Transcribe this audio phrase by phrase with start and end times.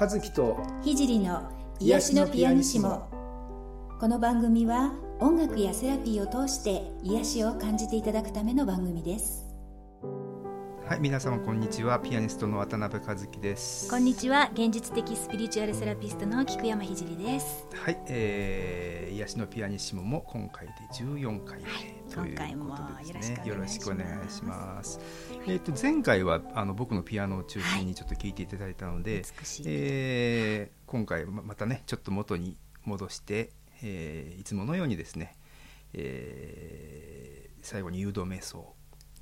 [0.00, 1.50] 和樹と聖の
[1.80, 3.08] 癒しのピアニシモ。
[3.98, 9.44] この番組は音楽やセラピーを通して癒しを感じていただくための番組です。
[10.86, 11.98] はい皆様こんにちは。
[11.98, 13.90] ピアニストの渡辺和樹です。
[13.90, 14.48] こんにちは。
[14.52, 17.66] 現実的スピリチュアルセラピストの菊山聖です。
[17.74, 23.42] はい、えー、癒しのピアニシモも今回で14回目、はい、ということですね。
[23.44, 24.98] よろしくお願いします。
[25.46, 29.22] えっ、ー、と前回はあの僕のピアノを中心にちょっと聞いていただいたので、はい、
[29.66, 33.50] えー、今回またねちょっと元に戻して、
[33.82, 35.36] えー、いつものようにですね、
[35.92, 38.74] えー、最後に誘導瞑想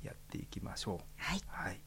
[0.03, 1.05] やっていきましょう。
[1.17, 1.41] はい。
[1.47, 1.81] はい、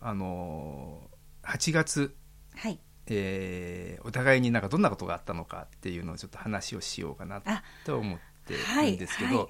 [0.00, 2.16] あのー、8月、
[2.56, 7.42] はい、えー、お互いになんかどんなことがあったのかっていうのをちょっと話をしようかな
[7.84, 9.48] と思ってるんですけど、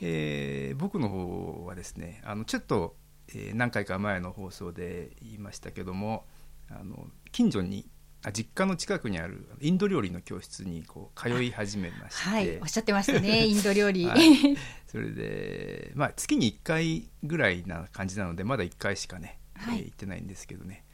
[0.00, 2.96] え僕の方はですね、あのちょっと、
[3.28, 6.24] えー、何回か前の放送で言いましたけども、
[6.70, 7.88] あの近所に
[8.24, 14.56] あ実家の近くにあるインド料理の教室にこう通い始めまして、はい、おっしゃってましたね インド料理、はい、
[14.86, 20.84] それで、まあ、月に1回ぐらいな感じなのでまだ1回しかね、はい、えー、行ってないんですけどね、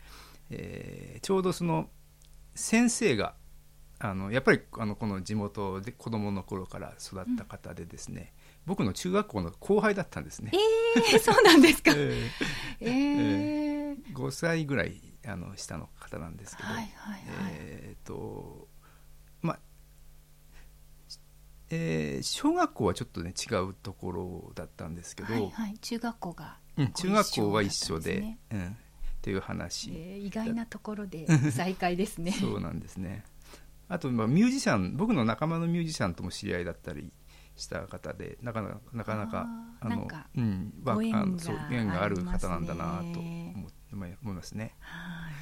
[0.48, 1.90] えー、ちょうどその
[2.55, 3.34] 先生が
[4.00, 8.32] あのやっぱりあのこの地元で子供の頃から育った方でですね、
[8.66, 10.52] うん、僕の中学校の後輩だったんですね。
[10.96, 12.30] えー、そうなんですか、え ー
[12.80, 17.22] えー、えー、5歳ぐらいあの下の方なんですけど、はいはいはい、
[17.55, 18.68] えっ、ー、と
[19.42, 19.58] まあ
[21.70, 28.70] えー、小学校はちょっとね違うところだったんですけど、はいはい、中学校が、うん、中学校は一緒で、うん、っ
[29.20, 32.33] ていう話、えー、意外なところで 再会ですね。
[32.33, 33.24] そうなんですね
[33.89, 37.12] あと、まあ、ミュージシャン僕の仲間のミュージシャンとも知り合いだったり
[37.56, 39.47] した方でなかなかなかなか
[39.80, 41.12] あのうん、ご縁
[41.89, 44.74] がある方なんだなと思思いますね。
[44.80, 45.35] はい。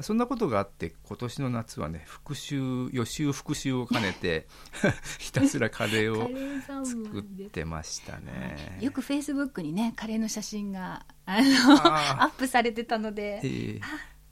[0.00, 4.46] そんなことがあって今年の夏はね復習予習復習を兼ねて
[5.18, 8.78] ひたすらカレーを作ってましたね。
[8.80, 13.80] よくフェイスブックにねカレーの写真があのアップされてたので、えー、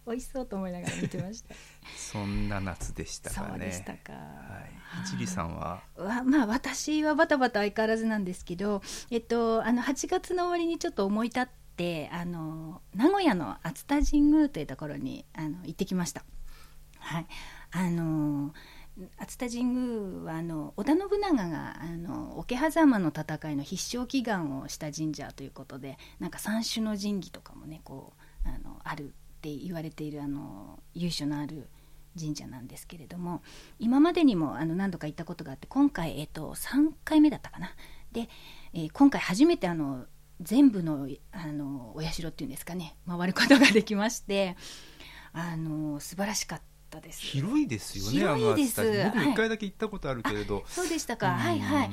[0.07, 1.55] 美味しそうと思いながら見てました
[1.97, 3.49] そんな夏でしたかね。
[3.51, 4.13] そうでしたか。
[4.13, 5.05] はい。
[5.05, 5.83] 一里さんは？
[5.97, 16.25] わまあ私はバタバタ相変わらずなんですけどえっとあの8月の終わりにちょっと思い立ってってあの名古屋の熱田神宮というところにあの行ってきました。
[16.99, 17.27] はい。
[17.71, 18.55] あの
[19.19, 28.15] 熱田神宮はあの織田信長があの桶狭間の戦いの必勝祈願をした神社ということでなんか三種の神器とかもねこ
[28.47, 29.11] うあのあるっ
[29.43, 31.69] て言われているあの由緒のある
[32.19, 33.43] 神社なんですけれども
[33.79, 37.71] 今までにもあの何度か行ったことがあって今回、えっと、3回目だったかな。
[38.13, 38.29] で、
[38.73, 40.07] えー、今回初めてあの
[40.41, 44.57] 全部のあのお社っていうんですかね回ることができまして
[45.33, 46.61] あの素晴らしかっ
[46.91, 47.21] たです。
[47.21, 49.05] 広いですよね広いです。
[49.05, 51.33] 僕も一回だけ行ったことあるけれど、はい、そうでしたか。
[51.33, 51.91] はいはい。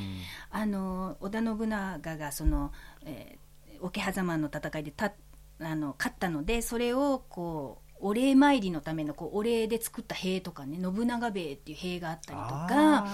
[0.51, 2.72] あの織田信長がその、
[3.05, 5.13] えー、桶狭間の戦いでた
[5.59, 13.08] あの勝ったのでそれをこうお礼参りのためのこうお礼で作った塀とかね信長塀っていう塀があったりとか。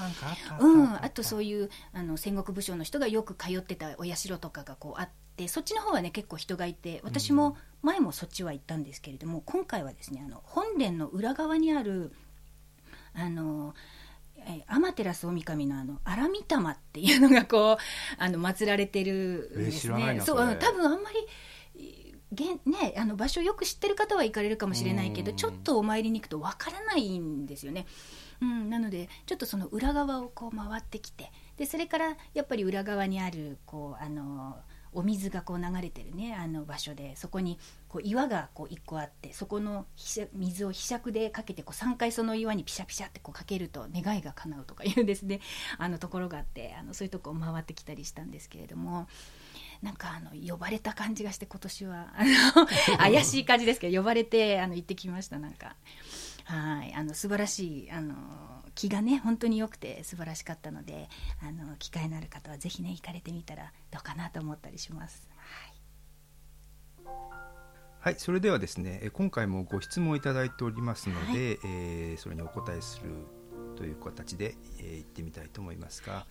[0.60, 12.12] うんあとそういうあの戦国武将の人がよく通ってたお社とかがこうあってそっちの方はね結構人がいて私も前もそっちは行ったんですけれども、今回はですねあの本殿の裏側にある
[13.14, 13.74] あの
[14.68, 16.40] 天照大神のあの荒御霊
[16.72, 17.78] っていうのがこう
[18.18, 20.22] あの祀られてるんですね。
[20.26, 21.18] そう多分あんまり
[22.32, 27.88] げね、あの場所よく知ってる方は行かれるかもしれないけどちょっとお参りに行くとわからないんですよね。
[28.42, 34.58] うん、なのでちょっとその裏側をこう回ってきてでそれからやっぱり裏側にあるこうあの
[34.92, 39.86] お水がこう流れてるねあの場所でそこにこう岩がこう1個あってそこの
[40.34, 45.42] 水をひしゃくでかけてこう3回その岩にピシャピシャってこうかけると願いが叶うとかいうですね
[45.78, 49.08] あのところがあってあのそういうとこを回ってきたりしたんですけれども。
[49.82, 52.24] なんかあの呼ばれた感じがして今年はあ
[52.60, 52.68] の
[52.98, 55.76] 怪しい感じですけど呼ばれてあの行ってきましたなんか
[56.44, 58.16] はいあの素晴らしいあの
[58.76, 61.10] 気がね本当に良くて素晴らしかったので
[61.42, 65.30] あの機会のある方はぜひね行かれてみたらどうかなと思ったりします。
[65.38, 65.80] はい
[68.02, 73.10] はい、それではですね、今回もご質問いただいておりますので、はい、えー、それにお答えする
[73.76, 76.26] という形で、えー、行ってみたいと思いますが、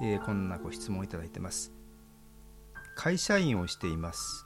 [0.00, 1.77] えー、こんなご質問をいただいてます。
[3.00, 4.44] 会社員をしています。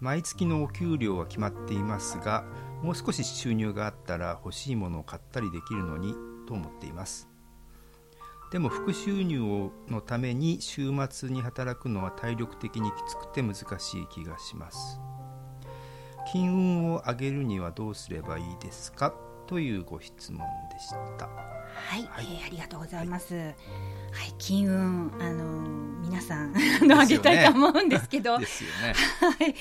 [0.00, 2.42] 毎月のお給料は決まっていますが
[2.82, 6.16] もう少し収入があったら欲しいものを買ったりできるのに
[6.48, 7.28] と思っています。
[8.50, 14.98] でも副収入のために週末に働くのは体力的にきつくて難しい気がします。
[16.32, 19.14] 金運を上げるにはどうすればいいですか？
[19.50, 21.26] というご質問でした。
[21.26, 23.52] はい、はい、えー、ありがとうございます、はい、
[24.38, 25.44] 金運あの
[26.08, 28.38] 皆さんあの、あげたいと思うんですけど。
[28.38, 28.94] ですよね。
[29.20, 29.54] はい。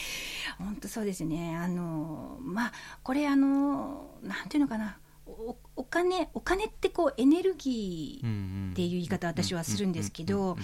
[0.59, 1.57] 本当そうですね。
[1.57, 2.71] あのまあ
[3.01, 5.00] これあのなんていうのかな。
[5.25, 10.57] おお金お金ってこうエネルギーっていう言い方私はするんですけど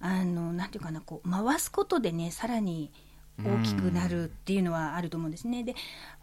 [0.00, 2.90] あのなんていうかなこう回すことでねさらに
[3.42, 5.64] 大きくなるっていうのはあると思うんですね。
[5.64, 5.74] で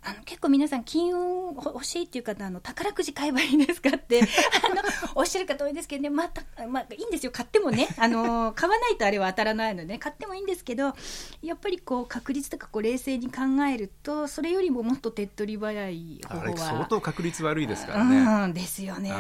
[0.02, 4.22] あの結構皆さん金運欲しいっていう方あの宝くじ買えばいいんですかって
[4.64, 4.82] あの
[5.16, 6.10] おっしゃる方多いですけどね。
[6.10, 7.32] また、まあ、いいんですよ。
[7.32, 10.96] 買ってもねあの買わないとあれは当たらないので、ね、買ってもいいんですけど
[11.42, 18.46] やっぱりこう確率とかこう冷静に考えるとそれよりももっと手っ取り早い方法は相当確率悪いですからね。
[18.46, 19.12] うん、ですよね。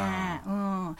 [0.45, 0.95] うん、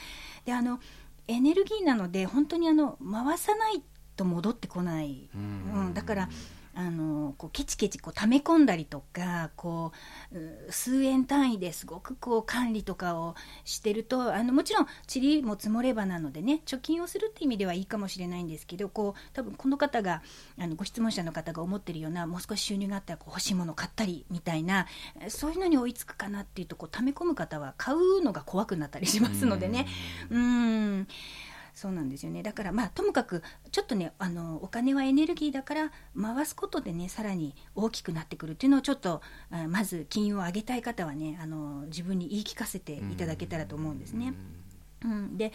[0.45, 0.79] であの
[1.27, 3.81] エネルギーなので本当にあの回さない
[4.17, 6.29] と戻ってこない、うん、うん、だから
[6.73, 9.91] あのこうケチケチこう溜め込んだりとかこ
[10.31, 13.35] う数円単位ですごくこう管理とかを
[13.65, 20.21] してるとあのもちろん塵も積もればなのでね貯金をするって意味ではいいかもしれないんですけどこう多分この方が
[20.57, 24.87] あのご質問者の方が思ってるようなもう少し収入があったらこう欲しいもの買ったりみたいな
[25.27, 29.87] そういうのに追いつくかなっていうとこう溜め込む方は買うのが怖くなったりしますのでね。
[30.29, 31.07] うん
[31.73, 32.43] そうなんですよね。
[32.43, 44.33] だからまあともかくちょっとねあのお金はエネルギーだから回すことでねさらに大きくなってくるっていうのをちょっとあまず金融を上げたい方はねあの自分に言い聞かせていただけたらと思うんですね。
[45.03, 45.51] うん、で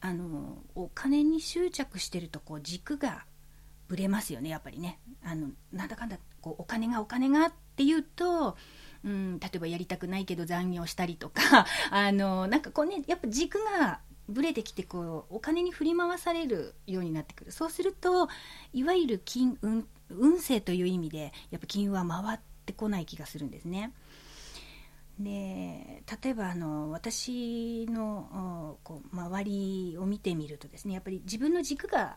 [0.00, 3.24] あのお金に執着してるとこう軸が
[3.88, 4.98] ぶれますよねやっぱりね。
[5.24, 8.56] あのなんだかんだこうお金がお金がっていうと
[9.04, 18.28] うん、例えばやりたくないけど残業したりとか あのなんかこうねやっぱ軸がぶれてきてこうお金に振り回されるようになってくるそうすると
[18.72, 23.92] いわゆる金運運勢という意味でやっぱ金運は回ってこない気がするんですね。
[25.18, 32.16] で例えばあの私のこう周りを見てみるとですねやっぱり自分の軸が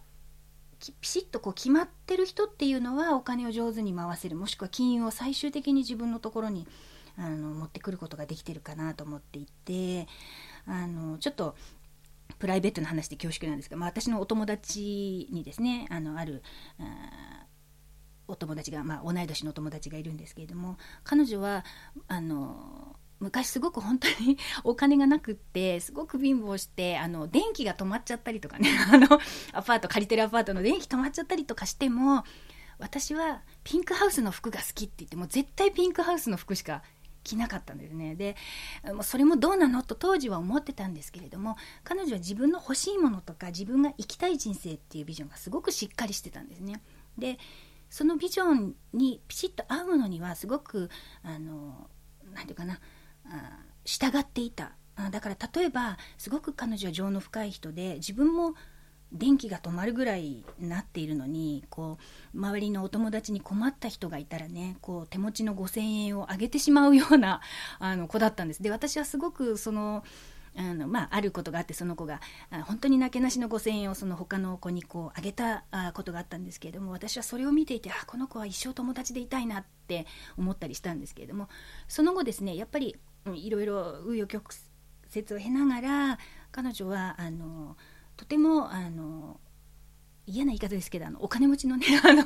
[0.80, 6.68] ピシッとこう決まってる人っていうのはお金を上手に回せるもしくは金融を最終的に自分のところに
[7.18, 10.08] あの持ってくることができてるかなと思っていて
[10.66, 11.56] あのちょっと
[12.40, 16.44] プライベートな話で恐縮なんですが、まあ、私のお友達にですねあのある
[16.80, 17.46] あ
[18.28, 21.64] お友達が、まあ、同い年のお友達がいるんですけれども彼女は
[22.08, 29.20] あの昔すごく本当に お金がなくってすごく貧乏してあの電気が止まっちゃったりとかね あの
[29.54, 32.24] アパート借りてるアパートの電気止まっちゃったりとかしても
[32.78, 36.84] 私はピンクハウスの服が好きって言ってもう絶対ピンクハウスの服しか
[37.26, 38.16] 着なかったんですね。
[38.16, 38.38] で
[38.86, 39.84] もうそれもどうなの？
[39.84, 46.82] と当時は思ってたんですけれども彼女は自分の欲しいものとか自分が生きたい人生っていうビジョンがすごくしっかりしてたんですね。
[47.18, 47.38] で
[47.90, 50.90] そのビジョンにピシッと合うのにはすごく
[51.24, 51.90] あの
[52.34, 52.80] 何て言うかな
[53.26, 54.72] あ従っていた。
[55.12, 58.56] だから例えばすごく彼女は情の深い人で自分も
[59.16, 61.98] 電気が止まるぐらいなっているのにこ
[62.34, 67.42] う周りのお友達に困った人がいたらねこう手持ちの5,000円をあげてしまうような
[67.80, 68.62] あの子だったんです。
[68.62, 70.04] で私はすごくその
[70.58, 72.22] あのまあ、あることがあってその子が
[72.64, 80.06] 本当になけなしの5,000円をその他の子にこうあげたことがあったんですけれども私はそれを見ていてあこの子は一生友達でいたいなって
[80.38, 81.50] 思ったりしたんですけれども
[81.90, 82.96] その後ですねやっぱり
[83.34, 84.56] いろいろ紆余曲
[85.14, 86.20] 折を経ながら
[86.54, 87.76] 彼女はあの
[88.18, 89.40] とてもあの
[90.28, 92.24] 嫌な言い方ですけどあのお金持ちのね あの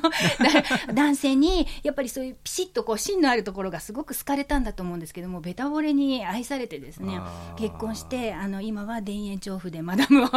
[0.94, 7.20] 男性にやっぱりそういうピシッとこう芯のあるところがすごく好かれたんだと思うんですけどもべたぼれに愛されてですね
[7.58, 10.28] 結婚してあの今は田園調布でマダムを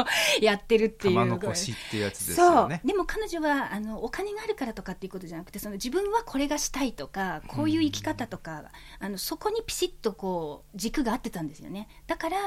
[0.41, 2.81] やってるっていう玉の腰ってやつですよね。
[2.83, 8.65] でも彼女はあのお金があるからとかっていうことじゃなくてその自分はこれがしたいとかこういう生き方とか、
[8.99, 11.87] あのそこにピシッとこう軸が合ってたんですよね。
[12.07, 12.37] だから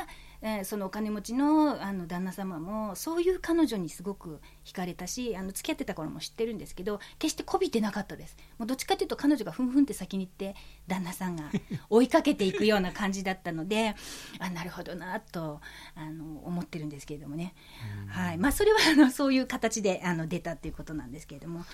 [0.42, 8.36] えー、そのお金持ちのあの旦那様もそういう彼女にすごく惹かれたしあの付き合ってた頃も知ってるんですけど決してこびてなかったです。
[8.58, 10.54] もうどっちかというと彼女がふんふんって先に行って
[10.86, 11.50] 旦那さんが
[11.90, 13.94] 追いかけていくような感じだったので
[14.38, 15.60] あなるほどなと
[15.94, 17.54] あの思ってるんですけれどもね、
[18.08, 18.38] はい。
[18.38, 21.64] まあ、それはあのそういう形であの出たっていうことなんですけれども、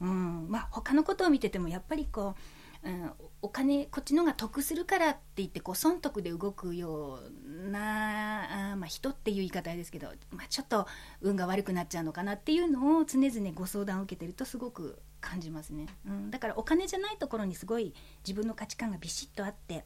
[0.00, 0.46] うん。
[0.48, 2.40] まあ、他のことを見ててもやっぱりこう
[2.86, 3.10] うん、
[3.42, 7.18] お金こっちのが得するからって言ってこう損得で動くよ
[7.66, 10.86] うなあ、まあ、人っていう言い方ですけど、まあ、ちょっと
[11.20, 17.92] 運が悪くなっちゃうのかなっていうのを常々ご相談を受けてるとすごく感じますね、うん、だからお金じゃないところにすごい
[18.24, 19.84] 自分の価値観がビシッとあって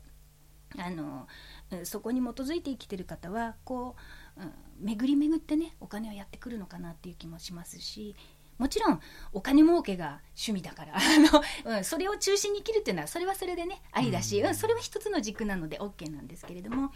[0.78, 1.26] あの
[1.84, 3.96] そこに基づいて生きてる方はこ
[4.36, 8.14] う、うん、巡り巡ってねお金はやってくるのかなっていう気もしますし
[8.60, 9.00] もちろん
[9.32, 11.00] お金儲けが趣味だから あ
[11.64, 16.92] の、うん、それを中心に生きるっていうのはそれはそれでねありだし、うん、それは一つの軸なので OK なんですけれども。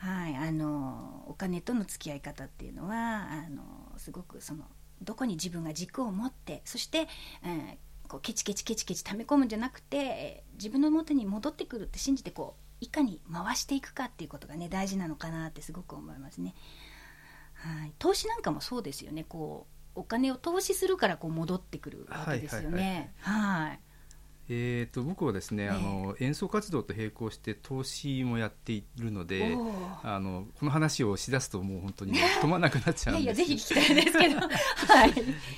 [0.00, 4.64] はい、あのお金との付き合い方っていうのはあのすごくその
[5.02, 7.08] どこに自分が軸を持ってそして、
[7.42, 16.54] えー、こうケチケチケチケチ溜め込むんじゃなくて自分の元に戻ってくるって信じてこういかに回していくかっていうことがね大事なのかなってすごく思いますね。
[17.54, 23.12] はい、投資なんかもそうですよねこうお金を投資するからこう戻ってくるわけですよね。
[23.20, 23.80] はい
[24.50, 29.54] えーと、僕はですね、ね、あの演奏活動と並行して投資もやっているので
[30.02, 35.12] あのこの話をしだすともう本当に 止まらなくなっちゃうんですいやぜひ聞きたいですけど、 はい。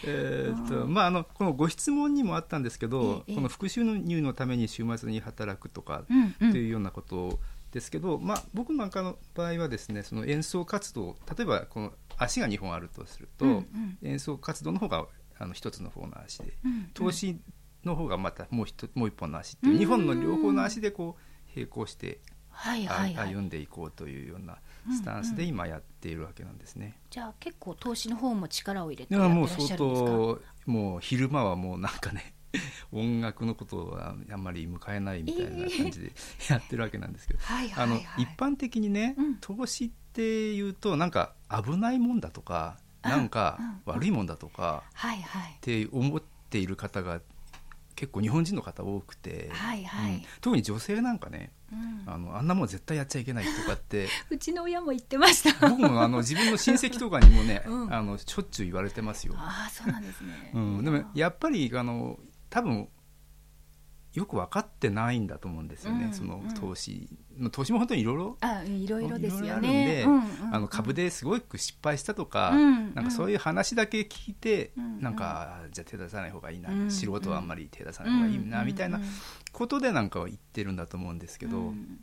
[0.04, 6.02] えとまあ、あのこのご質問にもあったんですけど、この復讐の入のために週末に働くとか
[6.40, 15.06] というようなことですけど、うんうん、まあ、僕なんかの場合はですねその演奏活動例えばこの足が2本あるとすると、うんうん、演奏活動の方が
[15.38, 17.40] あの一つの方の足で、うんうん、投資
[17.84, 24.58] の方がまたもう一もう一本の足っていう2本の両方の足でこう並行して、はいはいはい、歩んでいこうというような
[24.92, 26.84] スタンスで今やっているわけなんですね。
[26.84, 29.84] うんうん、じゃあ結構投資の方も力を入れてやってらっしゃるんですか？
[29.84, 30.36] もう相
[30.66, 32.34] 当もう昼間はもうなんかね
[32.92, 36.12] 音楽のことはあんまり迎えないみたいな感じで
[36.49, 37.40] やってるわけなんですけど、
[37.76, 47.21] あの一般的にね、うん、投資っていうとなんか危ないもんだとかなんか悪いもんだとかって思っている方が
[48.00, 50.14] 結構日本人の方多くて、はいはい。
[50.14, 55.69] うん、特に女性なんかね、うん、あのあんなもん絶対やっちゃいけないとかって うちの親も言ってました。
[55.69, 59.35] 僕もあの自分の親戚とかにもね、うん、あのしょっちゅう言われてますよ。
[59.37, 62.19] あそうなんですね、うん、でもやっぱりあの
[62.50, 62.88] 多分
[64.12, 67.09] よく分かってないんだと思うんですよね、うんうん、その投資
[67.52, 70.04] 投資も本当にいろいろあいろいろですよね。
[70.52, 79.00] あの株ですごく失敗したとか、うんうん、なんかそういう話だけ聞いて、うんうん、なんかじゃあ手出さない方がいいな、うんうん、素人はあんまり手出さない方がいいな、みたいな
[79.52, 82.00] ことでなんかは言ってるんだと思うんですけど、うん、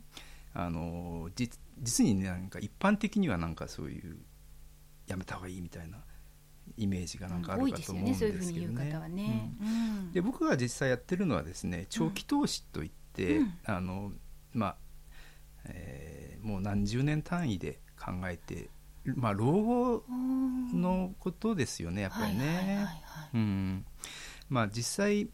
[0.54, 4.16] あの実実にねなんか一般的にはなんかそういう
[5.06, 5.98] やめた方がいいみたいな
[6.76, 8.42] イメージがなんかあるかと思うんですけどね。
[10.12, 14.12] で僕が実際やってるのはですね長期投資といって、うん、あの
[14.52, 14.76] まあ、
[15.66, 18.70] えー、もう何十年単位で考えて
[19.04, 20.04] まあ老後
[20.74, 22.86] のことですよねやっぱりね。
[24.48, 25.28] まあ実際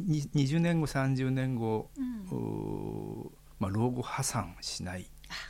[0.00, 5.06] 20年後30年後、うん、まあ、老後破産しない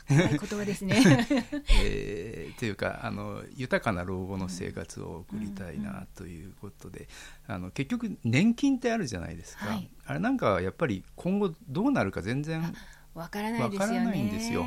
[0.09, 1.03] 言葉ですね、
[1.83, 7.09] えー、というかあの豊かな老後の生活を送りたいなということで、
[7.47, 12.75] あの結局年金ってあるじゃないですか、はい、あれなんかやっぱり今後どうなるか全然
[13.15, 14.23] わからないですよね。
[14.23, 14.65] んですよ。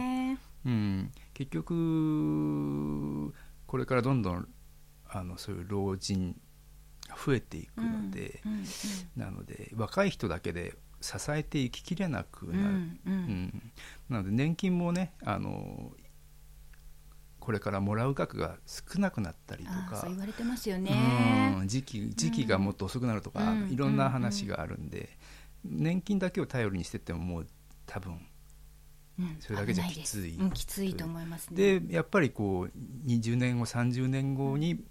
[0.66, 3.34] うん、結局
[3.68, 4.48] これからどんどん
[5.10, 6.36] あのそういう老人
[7.26, 8.42] 増えていくので、
[9.16, 13.72] なので若い人だけで支えていききれなくなる、うん、うん、
[14.10, 15.92] なので年金もねあの
[17.40, 20.02] これからもらう額が少なくなったりとか。
[20.02, 25.18] そう言われてますよね、うん、時期時期がもっと遅くなるとか、うん、いろんな話があるんで、
[25.64, 27.48] 年金だけを頼りにしててももう
[27.86, 28.20] 多分
[29.40, 31.80] それだけじゃきつい、きついと思いますね。
[31.80, 34.84] でやっぱりこう20年後30年後に、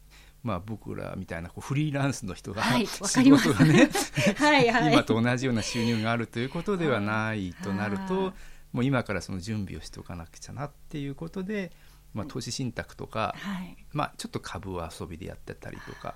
[0.47, 3.91] まあ、僕らみたいなこうフリーランスの人が、はい、仕事がね
[4.37, 8.33] はい、はい、 今と同じような収入があるということではないとなると、
[8.73, 11.73] もう今からその準備をしておかなくちゃなっていうことで、
[12.15, 16.15] まあ、投資信託とか、はい、まあ、ちょっと株を遊びでやってたりとか、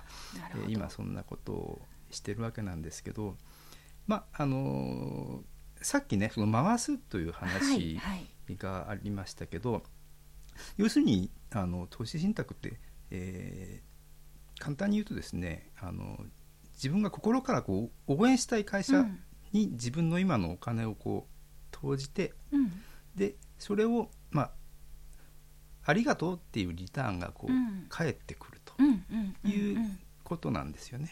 [0.55, 3.35] えー、今そんなことをしてるわけなんですけど、
[4.07, 7.99] まああのー、さっきねその回すという話
[8.57, 13.90] がありましたけど、はいはい、要するにあの投資信託って、えー、
[14.61, 16.19] 簡単に言うとですねあの
[16.75, 19.05] 自分が心からこう応援したい会社
[19.51, 22.71] に自分の今のお金をこう投じて、うん、
[23.15, 24.51] でそれをまあ
[25.83, 28.75] ありがとうっていうリターンがこう、うん、返ってくると
[29.47, 29.77] いう
[30.23, 31.11] ことなんですよね。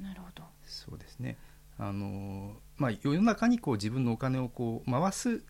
[0.00, 0.44] なるほど。
[0.62, 1.36] そうですね。
[1.78, 5.42] あの、まあ、世の中にこう自分のお金をこう回す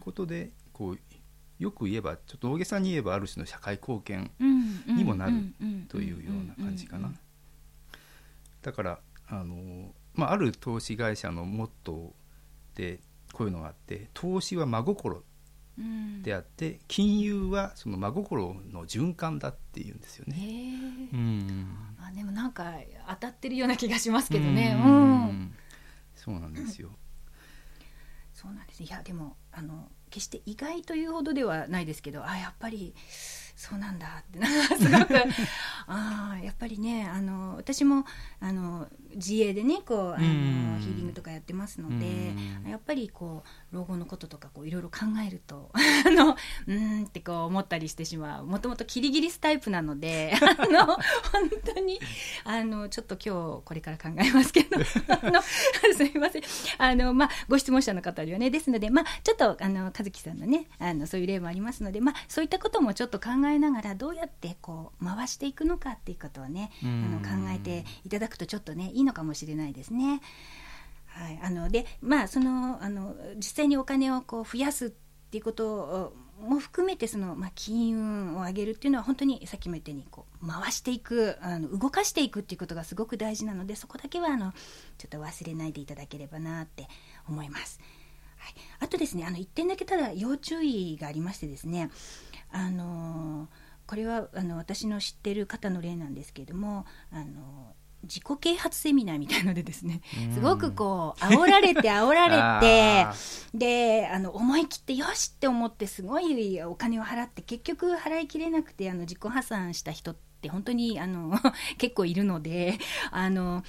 [0.00, 0.98] ことで、こう
[1.58, 4.30] よく言えばちょっと大げさに言えばある種の社会貢献
[4.86, 5.32] にもなる
[5.88, 7.12] というような感じかな。
[8.62, 13.00] だからあの、まあ、ある投資会社のモットーで
[13.32, 15.22] こういうのがあって投資は真心
[16.22, 20.36] であって、うん、金融はその真心の循環だっていうんですよね。
[21.12, 21.66] うん、
[22.00, 22.74] あでもなんか
[23.08, 24.76] 当たってるような気がしますけどね。
[24.84, 25.54] うん、
[26.14, 26.90] そうなんですよ。
[28.44, 28.82] そうなんです。
[28.82, 32.94] いやでもあの決して意外というほどではないですけどあやっぱり
[33.56, 34.38] そうなんだって。
[34.76, 35.14] すごく
[35.86, 38.04] あやっぱりねあの私も
[38.40, 42.34] あの自営でねこうあのヒーリングとかやってますので
[42.68, 45.70] やっぱりこう老後のこととかこういろいろ考えると
[46.06, 46.36] あの
[46.66, 48.46] うんってこう思ったりしてしまう。
[48.46, 50.98] もともとキリギリスタイプなので あの本
[51.74, 52.00] 当に
[52.44, 54.76] あのちょっと今日これから考えますけど
[55.08, 56.42] あのすみません。
[56.78, 70.20] あの、まあ、ご質問者の方にはねですので、まあ、ちょっとあの和樹さんのねあのそういう例もありますので、まあ、そういったこともちょっと考えながらどうやってこう回していくのかっていうことをねあの考えていただくとちょっとねいいのかもしれないですね。
[71.06, 84.52] はい、あのでまあそのあの実際にお金をこう増やすっていうことも含めてその、まあ、金運を上げるっていうのは本当にさっきも言ったようにこう回していくあの動かしていくっていうことがすごく大事なのでそこだけはあの
[84.98, 86.88] ちょっと忘れないでいただければなって
[87.28, 87.80] 思います。
[88.38, 91.90] はい、あとですねあの1点だけただ要注意がありましてですね
[92.52, 93.48] あの
[93.86, 97.74] これはあの私の知ってる方の例なんですけれどもあの
[98.04, 100.02] 自己啓発セミナーみたいのでですね
[100.34, 103.06] すごくこう煽られて煽られて
[103.56, 111.38] であの思い切ってよしって思ってすごいお金を払って結局払いきれなくてあの自己破産した人って本当にあの
[111.78, 112.78] 結構いるので
[113.10, 113.62] あの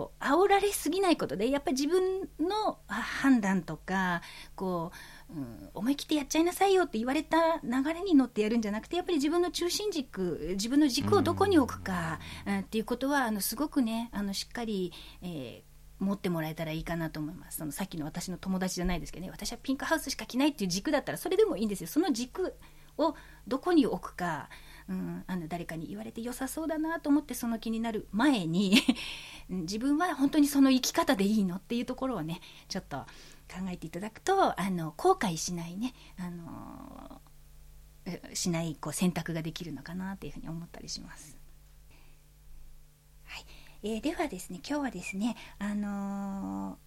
[0.00, 4.22] こう煽られすぎないことでやっぱり自分の判断とか
[4.54, 14.92] こううん、思い切ってやっちゃいなさいよって言われた流れに乗ってやるんじゃなくてやっぱり自分の中心軸自分の軸をどこに置くか、うん、っていうことはあのすごくねあのしっかり、
[15.22, 17.58] えー持ってもらえたらいいかなと思います。
[17.58, 21.88] そのさっきの私の友達じゃないですけどね私はピンクハウスしか着ないっていう軸だったらそれでもいいんですよ。
[21.88, 22.54] その軸
[22.96, 23.14] を
[23.46, 24.48] どこに置くか、
[24.90, 28.82] うん、あの誰かに言われて良さそうだなと思ってその気になる前に
[29.48, 32.98] 自分は本当にその生き方でいいのっていうところをねちょっと
[33.48, 37.22] 考えていただくとあの後悔しないねあの
[38.34, 41.38] しないこう選択ができるのかなというふうに思ったりします。
[43.22, 43.46] はい
[43.84, 46.78] えー、ではですね今日はですねあの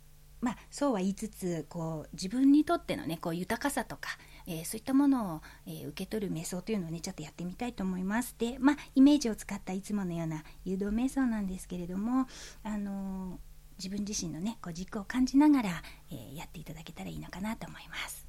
[0.42, 4.10] ー、まあ、そうは言いつつこう自分にとっての、ね、こう豊かさとか、
[4.48, 8.36] えー、そういったものを、えー、受け取る瞑想というのをねちょっとやってみたいと思います。
[8.38, 12.28] で、まあ、イメージを使ったいつものような誘導瞑想なんですけれども、
[12.64, 13.40] あの
[13.78, 18.28] 自分自身のねこう軸を感じながら、え、やっていただけたらいいのかなと思います。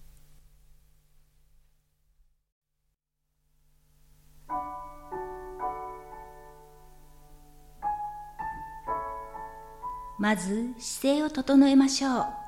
[10.18, 12.43] まず姿勢を整えましょう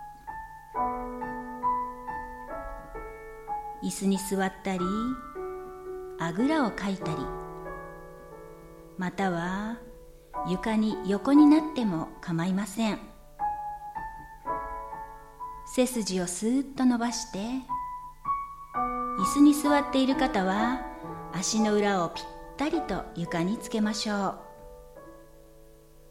[3.87, 4.85] 椅子に座ったり
[6.19, 7.19] あぐらをかいたり
[8.99, 9.79] または
[10.49, 12.99] 床に横になっても構いません。
[15.75, 17.65] 背筋をスーッと伸ばして椅
[19.35, 20.81] 子に座っている方は
[21.33, 22.25] 足の裏をぴっ
[22.57, 24.39] たりと床につけましょう。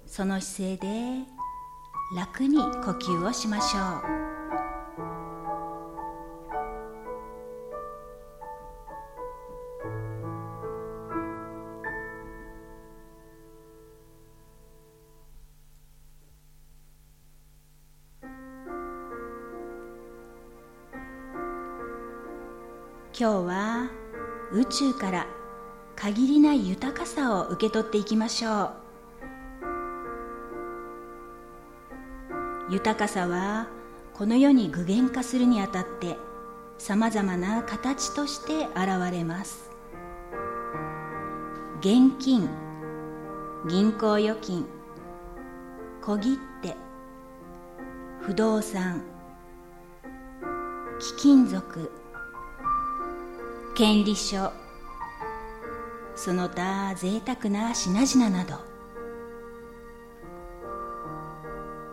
[0.05, 1.25] その姿勢で
[2.15, 3.79] 楽に呼吸をしましょ
[4.31, 4.34] う。
[23.25, 23.89] 今日は
[24.51, 25.25] 宇宙から
[25.95, 28.65] 限りない豊かさを受け取っていきましょ
[32.69, 32.73] う。
[32.73, 33.67] 豊かさは
[34.13, 36.19] この世に具現化するにあたって
[36.77, 39.71] さまざまな形として現れます。
[41.79, 42.47] 現金
[43.67, 44.67] 銀行預金
[46.03, 46.75] 小切手
[48.21, 49.01] 不動産
[50.99, 52.04] 貴金属。
[53.75, 54.53] 権利書。
[56.15, 58.55] その他贅沢な品々など。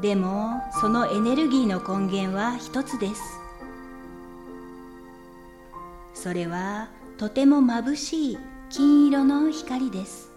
[0.01, 3.21] でもそのエネルギーの根源は一つです。
[6.15, 8.39] それはとても眩しい
[8.71, 10.31] 金色の光です。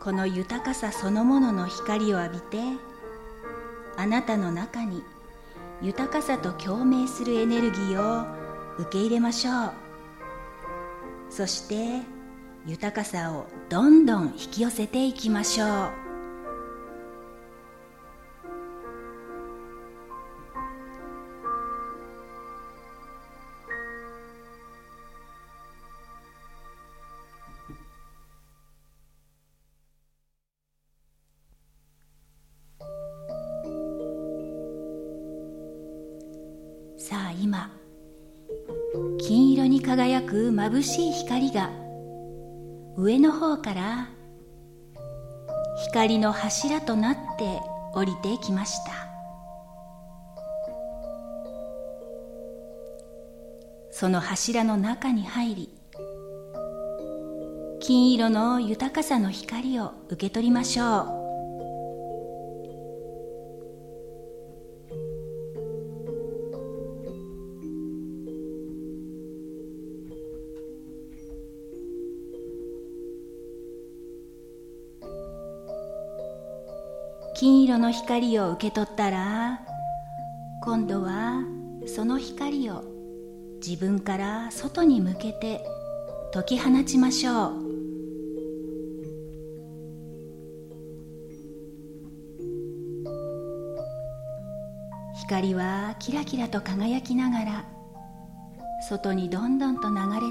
[0.00, 2.62] この豊かさそのものの光を浴びて
[3.98, 5.02] あなたの中に
[5.82, 8.45] 豊かさと共鳴するエネルギーを
[8.78, 9.72] 受け入れましょう。
[11.30, 12.02] そして
[12.66, 15.68] 豊かさをどんどん引き寄せていきましょう。
[36.98, 37.70] さあ今
[39.26, 41.70] 金色に輝く眩しい光が
[42.96, 44.08] 上の方から
[45.90, 47.60] 光の柱となって
[47.94, 48.92] 降りてきました。
[53.90, 55.70] その柱の中に入り
[57.80, 61.25] 金色の豊かさの光を受け取りましょう。
[77.78, 79.60] の光を受け取ったら
[80.62, 81.42] 今度は
[81.86, 82.84] その光を
[83.66, 85.64] 自分から外に向けて
[86.32, 87.66] 解き放ちましょう。
[95.26, 97.64] 光はキラキラと輝きながら
[98.88, 100.30] 外にどんどんと流れてい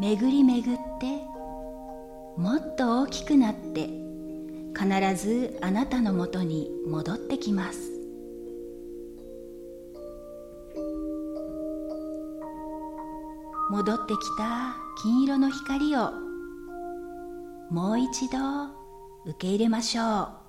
[0.00, 1.22] 巡り巡って
[2.36, 3.88] もっと大きくなって
[4.78, 7.92] 必ずあなたのもとに戻ってきます。
[13.70, 16.12] 戻ってきた金色の光を
[17.70, 18.38] もう一度
[19.24, 20.41] 受け入れましょう。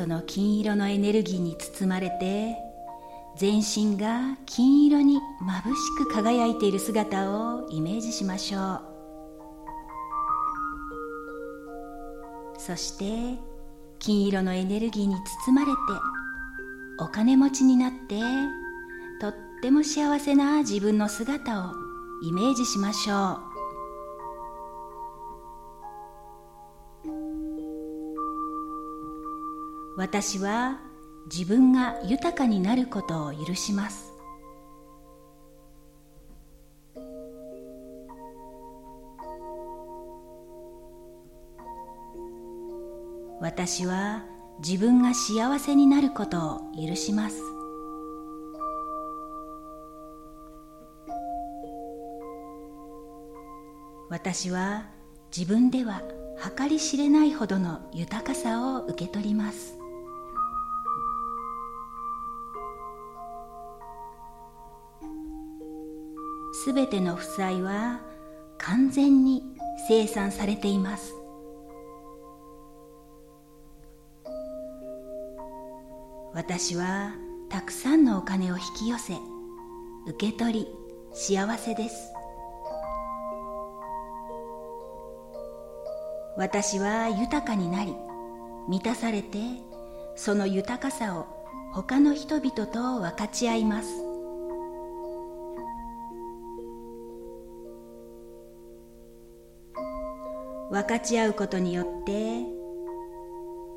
[0.00, 2.56] その金色のエネルギーに包まれて
[3.36, 8.82] 全身が金色に眩しく輝いている姿をイメージしましょう。
[12.56, 13.38] そして
[13.98, 15.78] 金色のエネルギーに包まれて
[16.98, 18.20] お金持ちになって
[19.20, 21.74] とっても幸せな自分の姿を
[22.22, 23.49] イメージしましょう。
[30.00, 30.80] 私は
[31.30, 34.10] 自分が豊かになることを許します。
[43.42, 44.24] 私は
[44.66, 47.36] 自分が幸せになることを許します。
[54.08, 54.86] 私は
[55.36, 56.00] 自分では
[56.56, 59.79] 計り知れないほどの豊かさを受け取ります。
[66.62, 68.02] すべての負債は
[68.58, 69.42] 完全に
[69.88, 71.14] 清算されています。
[76.34, 77.14] 私は
[77.48, 79.14] たくさんのお金を引き寄せ
[80.06, 80.68] 受け取り
[81.14, 82.12] 幸せです。
[86.36, 87.94] 私は豊かになり
[88.68, 89.38] 満たされて
[90.14, 91.26] その豊かさを
[91.72, 94.09] 他の人々と分かち合います。
[100.70, 102.44] 分かち合うことによって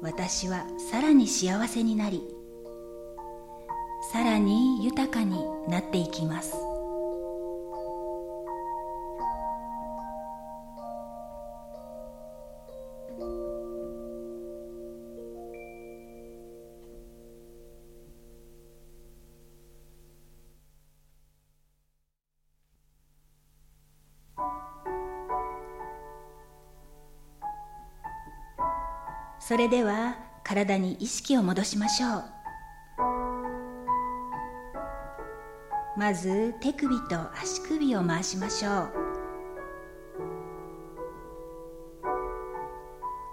[0.01, 2.21] 私はさらに幸せになり
[4.11, 6.62] さらに豊かになっていきます。
[29.45, 32.23] それでは体に意識を戻しましょう。
[35.97, 38.93] まず手首と足首を回しましょう。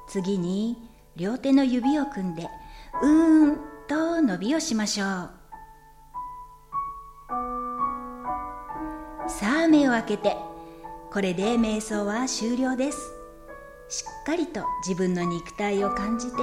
[0.08, 2.48] 次に両手の指を組んで
[3.02, 5.30] うーんと伸びをしましょう。
[9.28, 10.36] さあ目を開けて
[11.12, 13.19] これで瞑想は終了です。
[13.90, 16.36] しっかりと自分の肉体を感じて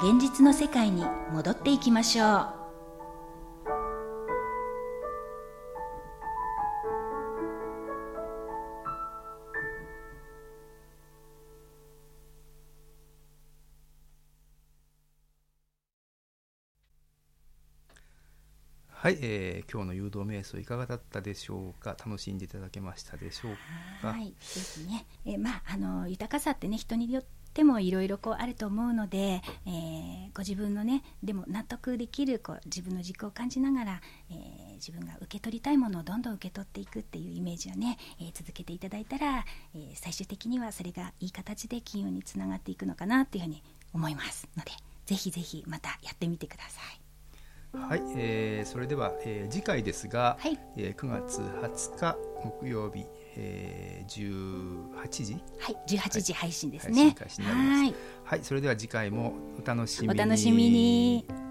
[0.00, 2.57] 現実の世界に戻っていきましょう。
[19.08, 21.96] はい、えー、今日の誘導瞑想いかがだったでしょうか？
[21.98, 23.56] 楽しんでいただけましたでしょう
[24.02, 24.08] か？
[24.08, 43.62] はいですね、えー、まああの豊かさってね人によってもいろいろこうあると思うので、えー、ご自分のねでも納得できるこう自分の軸を感じながら、えー、自分が受け取りたいものをどんどん受け取っていくっていうイメージをね、えー、続けていただいたら、え最終的にはそれがいい形で金運につながっていくのかなっていうふうに
[43.94, 44.72] 思いますので
[45.06, 47.07] ぜひぜひまたやってみてください。
[47.88, 50.58] はい、えー、それでは、えー、次回ですが、はい。
[50.76, 52.16] えー、9月20日
[52.60, 55.42] 木曜日、えー、18時？
[55.58, 60.14] はい18時配信ですね、はい、はい、それでは次回もお楽しみに。
[60.14, 61.47] お楽しみに